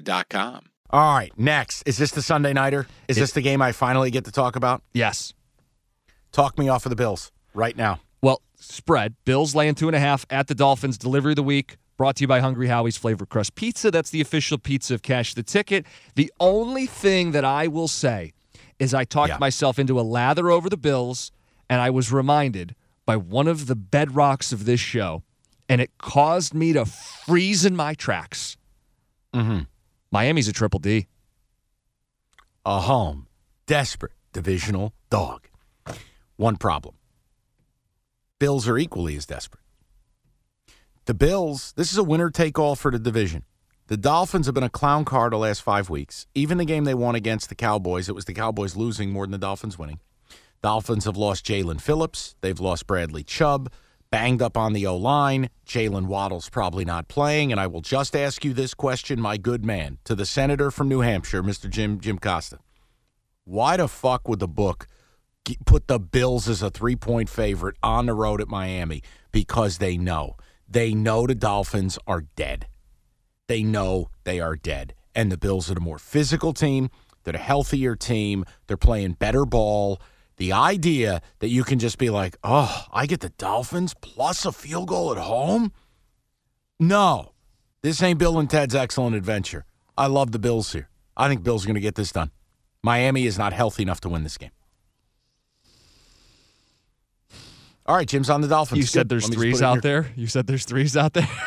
[0.00, 0.66] Serta.com.
[0.90, 1.82] All right, next.
[1.86, 2.86] Is this the Sunday Nighter?
[3.08, 4.82] Is this the game I finally get to talk about?
[4.92, 5.32] Yes.
[6.32, 8.00] Talk me off of the Bills right now.
[8.20, 9.14] Well, spread.
[9.24, 10.98] Bills laying two and a half at the Dolphins.
[10.98, 11.76] Delivery of the week.
[11.96, 13.90] Brought to you by Hungry Howie's Flavor Crust Pizza.
[13.90, 15.86] That's the official pizza of Cash the Ticket.
[16.14, 18.32] The only thing that I will say
[18.78, 19.38] is I talked Yeah.
[19.38, 21.32] myself into a lather over the Bills,
[21.70, 22.74] and I was reminded
[23.06, 25.22] by one of the bedrocks of this show,
[25.68, 28.56] and it caused me to freeze in my tracks.
[29.34, 29.60] Mm-hmm.
[30.12, 31.06] Miami's a triple D.
[32.66, 33.26] a home,
[33.66, 35.48] desperate divisional dog.
[36.36, 36.94] One problem
[38.38, 39.62] Bills are equally as desperate.
[41.06, 43.44] The Bills, this is a winner take all for the division.
[43.88, 46.26] The Dolphins have been a clown car the last five weeks.
[46.34, 49.32] Even the game they won against the Cowboys, it was the Cowboys losing more than
[49.32, 50.00] the Dolphins winning.
[50.62, 52.36] Dolphins have lost Jaelan Phillips.
[52.42, 53.72] They've lost Bradley Chubb.
[54.12, 55.48] Banged up on the O line.
[55.66, 57.50] Jaylen Waddle's probably not playing.
[57.50, 60.88] And I will just ask you this question, my good man, to the senator from
[60.88, 61.70] New Hampshire, Mr.
[61.70, 62.58] Jim Jim Costa.
[63.44, 64.86] Why the fuck would the book
[65.64, 69.02] put the Bills as a three point favorite on the road at Miami?
[69.32, 70.36] Because they know.
[70.68, 72.66] They know the Dolphins are dead.
[73.48, 74.92] They know they are dead.
[75.14, 76.90] And the Bills are the more physical team.
[77.24, 78.44] They're a healthier team.
[78.66, 80.02] They're playing better ball.
[80.36, 84.52] The idea that you can just be like, oh, I get the Dolphins plus a
[84.52, 85.72] field goal at home?
[86.80, 87.32] No.
[87.82, 89.64] This ain't Bill and Ted's excellent adventure.
[89.96, 90.88] I love the Bills here.
[91.16, 92.30] I think Bills going to get this done.
[92.82, 94.50] Miami is not healthy enough to win this game.
[97.84, 98.78] All right, Jim's on the Dolphins.
[98.78, 99.08] You said Good.
[99.08, 100.06] there's threes put it in out there.
[100.16, 101.28] You said there's threes out there.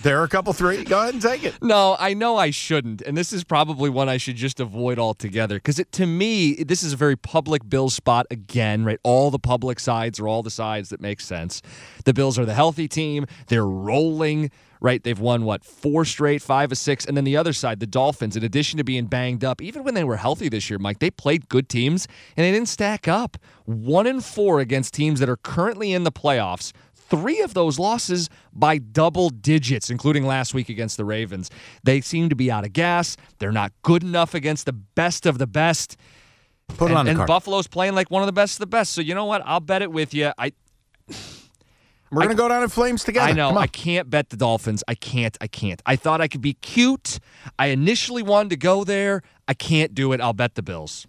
[0.00, 0.84] There are a couple three.
[0.84, 1.54] Go ahead and take it.
[1.62, 5.56] No, I know I shouldn't, and this is probably one I should just avoid altogether.
[5.56, 8.98] Because to me, this is a very public Bills spot again, right?
[9.02, 11.62] All the public sides are all the sides that make sense.
[12.04, 15.02] The Bills are the healthy team; they're rolling, right?
[15.02, 18.36] They've won what four straight, five or six, and then the other side, the Dolphins.
[18.36, 21.10] In addition to being banged up, even when they were healthy this year, Mike, they
[21.10, 23.36] played good teams and they didn't stack up.
[23.64, 26.72] One and four against teams that are currently in the playoffs
[27.12, 31.50] three of those losses by double digits, including last week against the Ravens.
[31.84, 33.18] They seem to be out of gas.
[33.38, 35.98] They're not good enough against the best of the best.
[36.68, 37.28] Put it and, on the and card.
[37.28, 38.94] Buffalo's playing like one of the best of the best.
[38.94, 39.42] So you know what?
[39.44, 40.32] I'll bet it with you.
[40.38, 40.52] I
[42.10, 43.28] We're going to go down in flames together.
[43.28, 44.82] I know I can't bet the Dolphins.
[44.88, 45.36] I can't.
[45.42, 45.82] I can't.
[45.84, 47.18] I thought I could be cute.
[47.58, 49.20] I initially wanted to go there.
[49.46, 50.22] I can't do it.
[50.22, 51.06] I'll bet the Bills.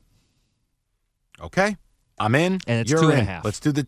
[1.41, 1.77] Okay.
[2.19, 2.59] I'm in.
[2.67, 3.45] And it's You're two and a half.
[3.45, 3.87] Let's do the.